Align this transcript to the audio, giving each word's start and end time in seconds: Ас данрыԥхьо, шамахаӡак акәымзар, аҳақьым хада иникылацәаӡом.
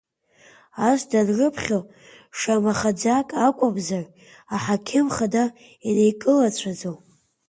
Ас 0.89 1.01
данрыԥхьо, 1.09 1.79
шамахаӡак 2.39 3.27
акәымзар, 3.47 4.05
аҳақьым 4.55 5.07
хада 5.15 5.43
иникылацәаӡом. 5.87 6.97